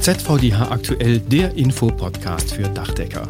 [0.00, 3.28] ZVDH aktuell der Infopodcast für Dachdecker.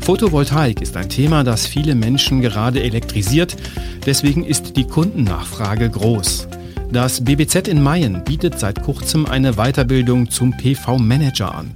[0.00, 3.56] Photovoltaik ist ein Thema, das viele Menschen gerade elektrisiert.
[4.04, 6.46] Deswegen ist die Kundennachfrage groß.
[6.92, 11.72] Das BBZ in Mayen bietet seit kurzem eine Weiterbildung zum PV-Manager an.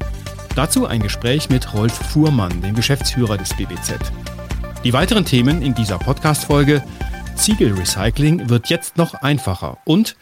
[0.57, 3.95] Dazu ein Gespräch mit Rolf Fuhrmann, dem Geschäftsführer des BBZ.
[4.85, 6.83] Die weiteren Themen in dieser Podcast-Folge
[7.37, 10.17] Ziegelrecycling wird jetzt noch einfacher und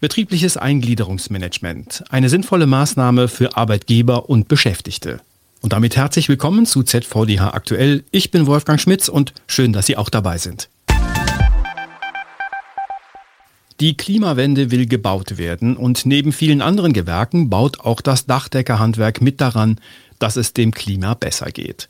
[0.00, 5.20] betriebliches Eingliederungsmanagement, eine sinnvolle Maßnahme für Arbeitgeber und Beschäftigte.
[5.60, 8.04] Und damit herzlich willkommen zu ZVDH aktuell.
[8.10, 10.68] Ich bin Wolfgang Schmitz und schön, dass Sie auch dabei sind.
[13.80, 19.40] Die Klimawende will gebaut werden und neben vielen anderen Gewerken baut auch das Dachdeckerhandwerk mit
[19.40, 19.80] daran,
[20.18, 21.88] dass es dem Klima besser geht.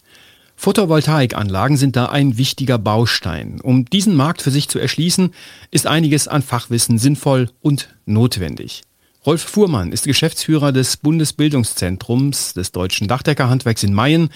[0.56, 3.60] Photovoltaikanlagen sind da ein wichtiger Baustein.
[3.60, 5.30] Um diesen Markt für sich zu erschließen,
[5.70, 8.82] ist einiges an Fachwissen sinnvoll und notwendig.
[9.26, 14.28] Rolf Fuhrmann ist Geschäftsführer des Bundesbildungszentrums des deutschen Dachdeckerhandwerks in Mayen.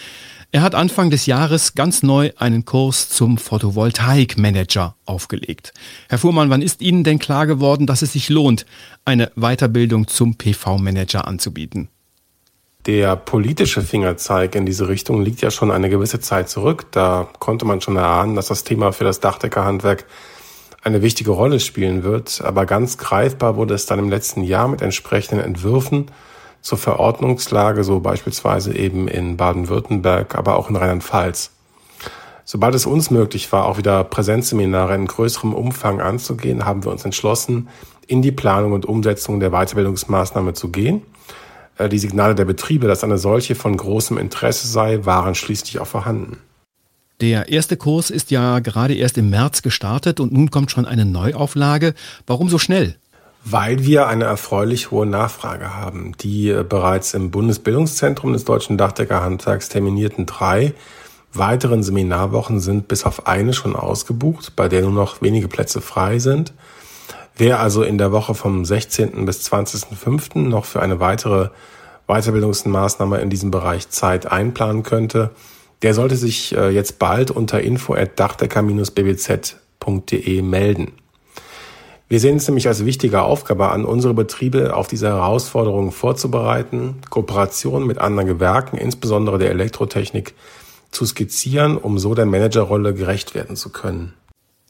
[0.50, 5.74] Er hat Anfang des Jahres ganz neu einen Kurs zum Photovoltaikmanager aufgelegt.
[6.08, 8.64] Herr Fuhrmann, wann ist Ihnen denn klar geworden, dass es sich lohnt,
[9.04, 11.90] eine Weiterbildung zum PV-Manager anzubieten?
[12.88, 16.86] Der politische Fingerzeig in diese Richtung liegt ja schon eine gewisse Zeit zurück.
[16.90, 20.06] Da konnte man schon erahnen, dass das Thema für das Dachdeckerhandwerk
[20.82, 22.40] eine wichtige Rolle spielen wird.
[22.42, 26.06] Aber ganz greifbar wurde es dann im letzten Jahr mit entsprechenden Entwürfen
[26.62, 31.50] zur Verordnungslage, so beispielsweise eben in Baden-Württemberg, aber auch in Rheinland-Pfalz.
[32.46, 37.04] Sobald es uns möglich war, auch wieder Präsenzseminare in größerem Umfang anzugehen, haben wir uns
[37.04, 37.68] entschlossen,
[38.06, 41.02] in die Planung und Umsetzung der Weiterbildungsmaßnahme zu gehen.
[41.78, 45.86] Äh, die Signale der Betriebe, dass eine solche von großem Interesse sei, waren schließlich auch
[45.86, 46.38] vorhanden.
[47.20, 51.04] Der erste Kurs ist ja gerade erst im März gestartet und nun kommt schon eine
[51.04, 51.94] Neuauflage.
[52.26, 52.96] Warum so schnell?
[53.44, 56.12] Weil wir eine erfreulich hohe Nachfrage haben.
[56.20, 60.74] Die äh, bereits im Bundesbildungszentrum des Deutschen Dachdeckerhandwerks terminierten drei
[61.32, 66.18] weiteren Seminarwochen sind bis auf eine schon ausgebucht, bei der nur noch wenige Plätze frei
[66.18, 66.52] sind.
[67.36, 69.24] Wer also in der Woche vom 16.
[69.24, 70.38] bis 20.05.
[70.38, 71.50] noch für eine weitere
[72.08, 75.30] Weiterbildungsmaßnahme in diesem Bereich Zeit einplanen könnte,
[75.82, 80.94] der sollte sich äh, jetzt bald unter info@dachtecker-bbz.de melden.
[82.08, 87.86] Wir sehen es nämlich als wichtige Aufgabe an, unsere Betriebe auf diese Herausforderungen vorzubereiten, Kooperationen
[87.86, 90.32] mit anderen Gewerken, insbesondere der Elektrotechnik,
[90.90, 94.14] zu skizzieren, um so der Managerrolle gerecht werden zu können.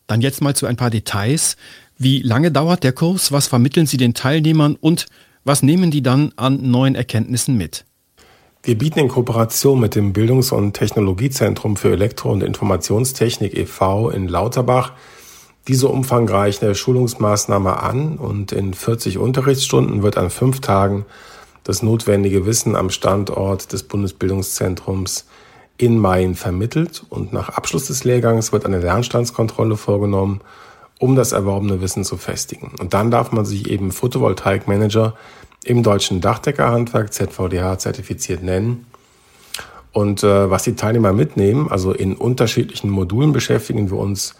[0.08, 1.56] Dann jetzt mal zu ein paar Details.
[1.96, 3.30] Wie lange dauert der Kurs?
[3.30, 5.06] Was vermitteln Sie den Teilnehmern und
[5.48, 7.86] was nehmen die dann an neuen Erkenntnissen mit?
[8.62, 14.10] Wir bieten in Kooperation mit dem Bildungs- und Technologiezentrum für Elektro- und Informationstechnik e.V.
[14.10, 14.92] in Lauterbach
[15.66, 21.06] diese umfangreiche Schulungsmaßnahme an und in 40 Unterrichtsstunden wird an fünf Tagen
[21.64, 25.26] das notwendige Wissen am Standort des Bundesbildungszentrums
[25.76, 30.40] in Main vermittelt und nach Abschluss des Lehrgangs wird eine Lernstandskontrolle vorgenommen,
[30.98, 32.72] um das erworbene Wissen zu festigen.
[32.80, 35.14] Und dann darf man sich eben Photovoltaikmanager
[35.64, 38.86] im deutschen Dachdeckerhandwerk ZVDH zertifiziert nennen.
[39.92, 44.34] Und äh, was die Teilnehmer mitnehmen, also in unterschiedlichen Modulen beschäftigen wir uns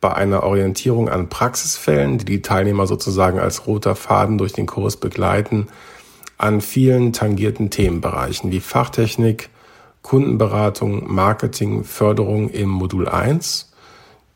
[0.00, 4.96] bei einer Orientierung an Praxisfällen, die die Teilnehmer sozusagen als roter Faden durch den Kurs
[4.96, 5.68] begleiten,
[6.38, 9.50] an vielen tangierten Themenbereichen wie Fachtechnik,
[10.02, 13.69] Kundenberatung, Marketing, Förderung im Modul 1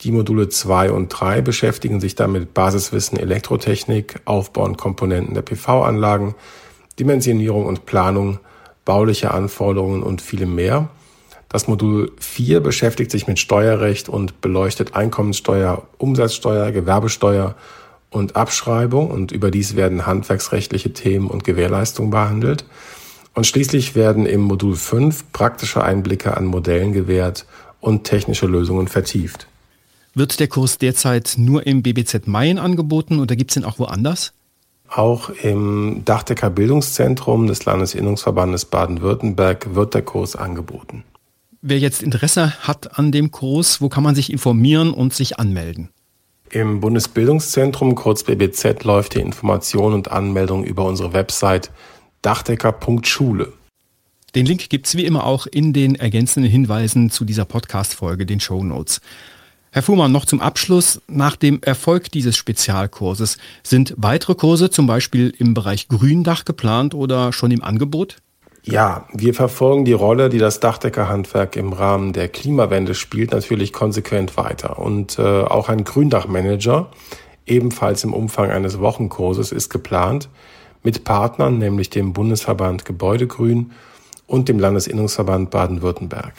[0.01, 6.35] die Module 2 und 3 beschäftigen sich damit Basiswissen Elektrotechnik, Aufbau und Komponenten der PV-Anlagen,
[6.99, 8.39] Dimensionierung und Planung,
[8.85, 10.89] bauliche Anforderungen und vielem mehr.
[11.49, 17.55] Das Modul 4 beschäftigt sich mit Steuerrecht und beleuchtet Einkommenssteuer, Umsatzsteuer, Gewerbesteuer
[18.11, 22.65] und Abschreibung und überdies werden handwerksrechtliche Themen und Gewährleistung behandelt.
[23.35, 27.47] Und schließlich werden im Modul 5 praktische Einblicke an Modellen gewährt
[27.81, 29.49] und technische Lösungen vertieft.
[30.17, 34.33] Wird der Kurs derzeit nur im BBZ Mayen angeboten oder gibt es ihn auch woanders?
[34.89, 41.03] Auch im Dachdecker Bildungszentrum des Landesinnungsverbandes Baden-Württemberg wird der Kurs angeboten.
[41.63, 45.89] Wer jetzt Interesse hat an dem Kurs, wo kann man sich informieren und sich anmelden?
[46.51, 51.73] Im Bundesbildungszentrum, kurz BBZ, läuft die Information und Anmeldung über unsere Website
[52.23, 53.53] dachdecker.schule.
[54.37, 58.39] Den Link gibt es wie immer auch in den ergänzenden Hinweisen zu dieser Podcast-Folge, den
[58.39, 59.01] Show Notes.
[59.75, 61.03] Herr Fuhrmann, noch zum Abschluss.
[61.09, 67.33] Nach dem Erfolg dieses Spezialkurses sind weitere Kurse zum Beispiel im Bereich Gründach geplant oder
[67.33, 68.19] schon im Angebot?
[68.63, 74.37] Ja, wir verfolgen die Rolle, die das Dachdeckerhandwerk im Rahmen der Klimawende spielt, natürlich konsequent
[74.37, 74.79] weiter.
[74.79, 76.93] Und äh, auch ein Gründachmanager,
[77.45, 80.29] ebenfalls im Umfang eines Wochenkurses, ist geplant,
[80.85, 83.73] mit Partnern, nämlich dem Bundesverband Gebäudegrün
[84.29, 86.35] und dem Landesinnungsverband Baden-Württemberg.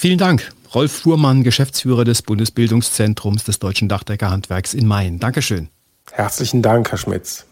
[0.00, 5.18] Vielen Dank, Rolf Fuhrmann, Geschäftsführer des Bundesbildungszentrums des Deutschen Dachdeckerhandwerks in Main.
[5.18, 5.68] Dankeschön.
[6.10, 7.44] Herzlichen Dank, Herr Schmitz.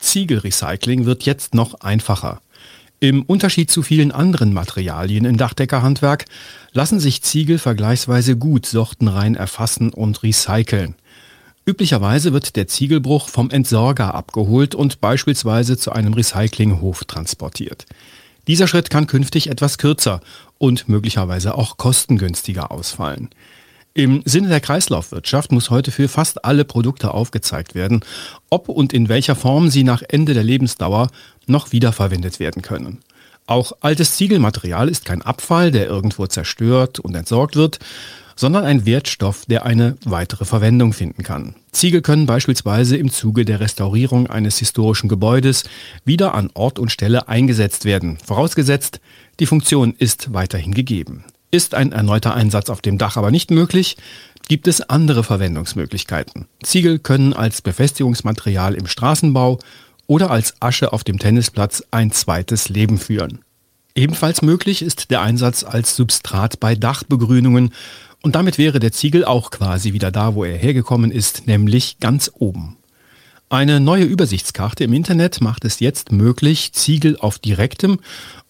[0.00, 2.40] Ziegelrecycling wird jetzt noch einfacher.
[3.00, 6.24] Im Unterschied zu vielen anderen Materialien im Dachdeckerhandwerk
[6.72, 10.94] lassen sich Ziegel vergleichsweise gut sortenrein erfassen und recyceln.
[11.66, 17.84] Üblicherweise wird der Ziegelbruch vom Entsorger abgeholt und beispielsweise zu einem Recyclinghof transportiert.
[18.48, 20.20] Dieser Schritt kann künftig etwas kürzer
[20.56, 23.28] und möglicherweise auch kostengünstiger ausfallen.
[23.92, 28.00] Im Sinne der Kreislaufwirtschaft muss heute für fast alle Produkte aufgezeigt werden,
[28.48, 31.10] ob und in welcher Form sie nach Ende der Lebensdauer
[31.46, 33.00] noch wiederverwendet werden können.
[33.46, 37.78] Auch altes Ziegelmaterial ist kein Abfall, der irgendwo zerstört und entsorgt wird,
[38.38, 41.56] sondern ein Wertstoff, der eine weitere Verwendung finden kann.
[41.72, 45.64] Ziegel können beispielsweise im Zuge der Restaurierung eines historischen Gebäudes
[46.04, 49.00] wieder an Ort und Stelle eingesetzt werden, vorausgesetzt,
[49.40, 51.24] die Funktion ist weiterhin gegeben.
[51.50, 53.96] Ist ein erneuter Einsatz auf dem Dach aber nicht möglich,
[54.46, 56.46] gibt es andere Verwendungsmöglichkeiten.
[56.62, 59.58] Ziegel können als Befestigungsmaterial im Straßenbau
[60.06, 63.40] oder als Asche auf dem Tennisplatz ein zweites Leben führen.
[63.98, 67.72] Ebenfalls möglich ist der Einsatz als Substrat bei Dachbegrünungen
[68.22, 72.30] und damit wäre der Ziegel auch quasi wieder da, wo er hergekommen ist, nämlich ganz
[72.34, 72.76] oben.
[73.50, 77.98] Eine neue Übersichtskarte im Internet macht es jetzt möglich, Ziegel auf direktem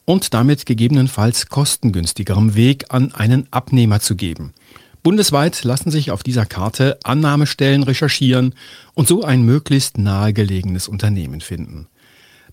[0.05, 4.55] und damit gegebenenfalls kostengünstigerem Weg an einen Abnehmer zu geben.
[5.03, 8.55] Bundesweit lassen sich auf dieser Karte Annahmestellen recherchieren
[8.95, 11.87] und so ein möglichst nahegelegenes Unternehmen finden.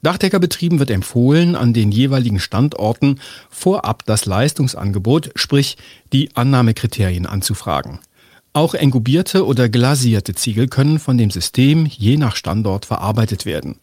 [0.06, 3.20] Dachdeckerbetrieben wird empfohlen, an den jeweiligen Standorten
[3.50, 5.78] vorab das Leistungsangebot, sprich
[6.14, 8.00] die Annahmekriterien anzufragen.
[8.54, 13.80] Auch engubierte oder glasierte Ziegel können von dem System je nach Standort verarbeitet werden.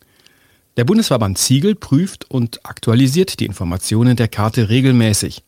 [0.76, 5.42] Der Bundesverband Ziegel prüft und aktualisiert die Informationen der Karte regelmäßig.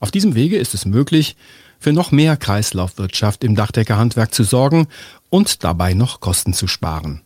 [0.00, 1.36] Auf diesem Wege ist es möglich,
[1.78, 4.88] für noch mehr Kreislaufwirtschaft im Dachdeckerhandwerk zu sorgen
[5.28, 7.20] und dabei noch Kosten zu sparen.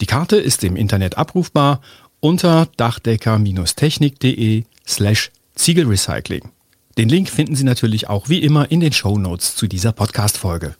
[0.00, 1.80] Die Karte ist im Internet abrufbar
[2.20, 6.50] unter dachdecker-technik.de slash Ziegelrecycling.
[6.98, 10.76] Den Link finden Sie natürlich auch wie immer in den Show Notes zu dieser Podcast-Folge.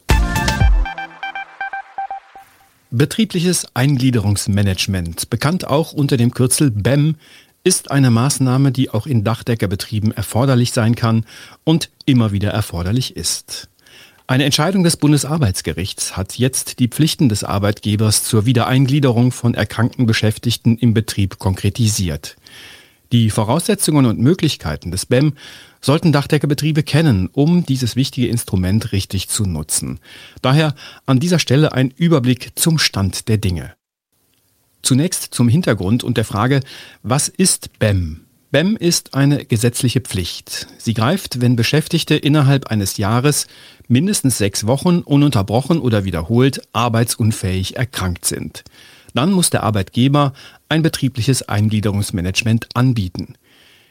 [2.91, 7.17] Betriebliches Eingliederungsmanagement, bekannt auch unter dem Kürzel BEM,
[7.65, 11.25] ist eine Maßnahme, die auch in Dachdeckerbetrieben erforderlich sein kann
[11.65, 13.69] und immer wieder erforderlich ist.
[14.29, 20.77] Eine Entscheidung des Bundesarbeitsgerichts hat jetzt die Pflichten des Arbeitgebers zur Wiedereingliederung von erkrankten Beschäftigten
[20.79, 22.37] im Betrieb konkretisiert.
[23.13, 25.35] Die Voraussetzungen und Möglichkeiten des BEM
[25.81, 30.01] sollten Dachdeckerbetriebe kennen, um dieses wichtige Instrument richtig zu nutzen.
[30.43, 30.75] Daher
[31.07, 33.75] an dieser Stelle ein Überblick zum Stand der Dinge.
[34.83, 36.63] Zunächst zum Hintergrund und der Frage,
[37.05, 38.26] was ist BEM?
[38.53, 40.69] BEM ist eine gesetzliche Pflicht.
[40.79, 43.49] Sie greift, wenn Beschäftigte innerhalb eines Jahres
[43.89, 48.63] mindestens sechs Wochen ununterbrochen oder wiederholt arbeitsunfähig erkrankt sind.
[49.15, 50.33] Dann muss der Arbeitgeber
[50.69, 53.35] ein betriebliches Eingliederungsmanagement anbieten.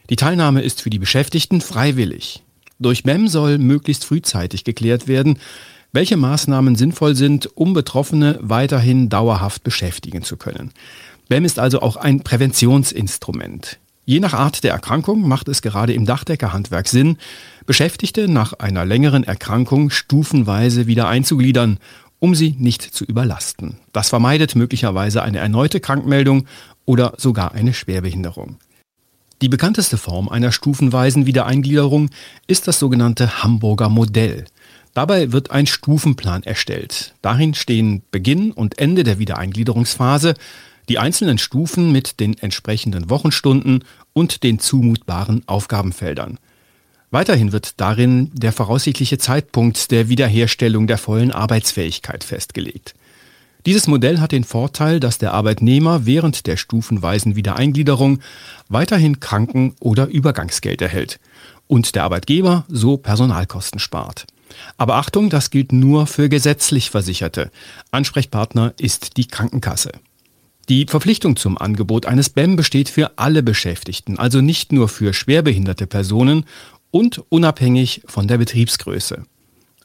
[0.10, 2.44] Die Teilnahme ist für die Beschäftigten freiwillig.
[2.80, 5.38] Durch BEM soll möglichst frühzeitig geklärt werden,
[5.92, 10.72] welche Maßnahmen sinnvoll sind, um Betroffene weiterhin dauerhaft beschäftigen zu können.
[11.28, 13.80] BEM ist also auch ein Präventionsinstrument.
[14.06, 17.18] Je nach Art der Erkrankung macht es gerade im Dachdeckerhandwerk Sinn,
[17.66, 21.80] Beschäftigte nach einer längeren Erkrankung stufenweise wieder einzugliedern,
[22.20, 23.78] um sie nicht zu überlasten.
[23.94, 26.46] Das vermeidet möglicherweise eine erneute Krankmeldung
[26.86, 28.58] oder sogar eine Schwerbehinderung.
[29.42, 32.12] Die bekannteste Form einer stufenweisen Wiedereingliederung
[32.46, 34.46] ist das sogenannte Hamburger Modell.
[34.94, 37.16] Dabei wird ein Stufenplan erstellt.
[37.22, 40.36] Darin stehen Beginn und Ende der Wiedereingliederungsphase
[40.90, 46.40] die einzelnen Stufen mit den entsprechenden Wochenstunden und den zumutbaren Aufgabenfeldern.
[47.12, 52.94] Weiterhin wird darin der voraussichtliche Zeitpunkt der Wiederherstellung der vollen Arbeitsfähigkeit festgelegt.
[53.66, 58.20] Dieses Modell hat den Vorteil, dass der Arbeitnehmer während der stufenweisen Wiedereingliederung
[58.70, 61.20] weiterhin Kranken- oder Übergangsgeld erhält
[61.68, 64.28] und der Arbeitgeber so Personalkosten spart.
[64.78, 67.52] Aber Achtung, das gilt nur für gesetzlich Versicherte.
[67.92, 69.92] Ansprechpartner ist die Krankenkasse.
[70.68, 75.86] Die Verpflichtung zum Angebot eines BEM besteht für alle Beschäftigten, also nicht nur für schwerbehinderte
[75.86, 76.46] Personen
[76.90, 79.26] und unabhängig von der Betriebsgröße.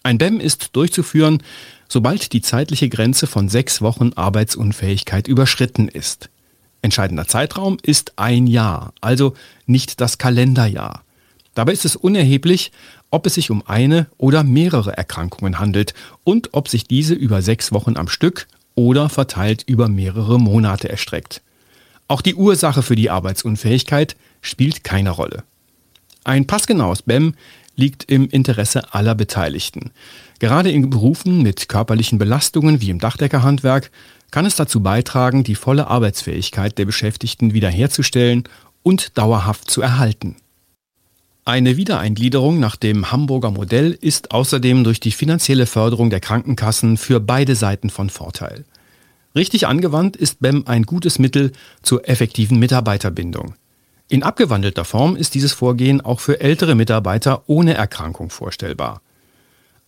[0.02, 1.42] Ein BEM ist durchzuführen,
[1.86, 6.30] sobald die zeitliche Grenze von sechs Wochen Arbeitsunfähigkeit überschritten ist.
[6.80, 9.34] Entscheidender Zeitraum ist ein Jahr, also
[9.66, 11.04] nicht das Kalenderjahr.
[11.52, 12.72] Dabei ist es unerheblich,
[13.10, 15.92] ob es sich um eine oder mehrere Erkrankungen handelt
[16.24, 18.46] und ob sich diese über sechs Wochen am Stück
[18.80, 21.42] oder verteilt über mehrere Monate erstreckt.
[22.08, 25.44] Auch die Ursache für die Arbeitsunfähigkeit spielt keine Rolle.
[26.24, 27.34] Ein passgenaues BEM
[27.76, 29.90] liegt im Interesse aller Beteiligten.
[30.38, 33.90] Gerade in Berufen mit körperlichen Belastungen wie im Dachdeckerhandwerk
[34.30, 38.44] kann es dazu beitragen, die volle Arbeitsfähigkeit der Beschäftigten wiederherzustellen
[38.82, 40.36] und dauerhaft zu erhalten.
[41.44, 47.20] Eine Wiedereingliederung nach dem Hamburger Modell ist außerdem durch die finanzielle Förderung der Krankenkassen für
[47.20, 48.64] beide Seiten von Vorteil.
[49.34, 53.54] Richtig angewandt ist BEM ein gutes Mittel zur effektiven Mitarbeiterbindung.
[54.08, 59.02] In abgewandelter Form ist dieses Vorgehen auch für ältere Mitarbeiter ohne Erkrankung vorstellbar.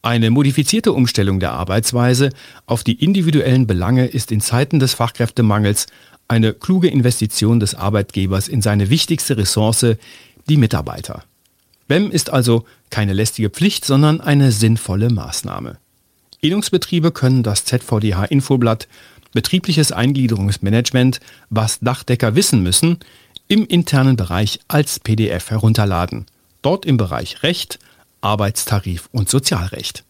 [0.00, 2.30] Eine modifizierte Umstellung der Arbeitsweise
[2.66, 5.86] auf die individuellen Belange ist in Zeiten des Fachkräftemangels
[6.28, 9.96] eine kluge Investition des Arbeitgebers in seine wichtigste Ressource,
[10.48, 11.24] die Mitarbeiter.
[11.88, 15.78] BEM ist also keine lästige Pflicht, sondern eine sinnvolle Maßnahme.
[16.40, 18.88] Innungsbetriebe können das ZVDH Infoblatt
[19.32, 21.20] Betriebliches Eingliederungsmanagement,
[21.50, 22.98] was Dachdecker wissen müssen,
[23.48, 26.26] im internen Bereich als PDF herunterladen.
[26.62, 27.78] Dort im Bereich Recht,
[28.20, 30.04] Arbeitstarif und Sozialrecht.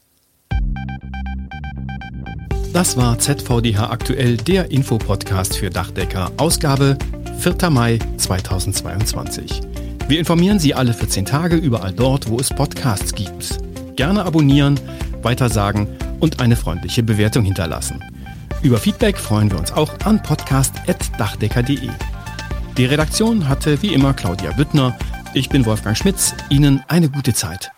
[2.73, 6.97] Das war ZVDH aktuell, der Infopodcast für Dachdecker, Ausgabe
[7.39, 7.71] 4.
[7.71, 9.61] Mai 2022.
[10.09, 13.59] Wir informieren Sie alle 14 Tage überall dort, wo es Podcasts gibt.
[13.97, 14.79] Gerne abonnieren,
[15.23, 15.87] weitersagen
[16.21, 18.03] und eine freundliche Bewertung hinterlassen.
[18.63, 21.91] Über Feedback freuen wir uns auch an podcast.dachdecker.de.
[22.77, 24.97] Die Redaktion hatte wie immer Claudia Büttner.
[25.35, 26.33] Ich bin Wolfgang Schmitz.
[26.49, 27.73] Ihnen eine gute Zeit.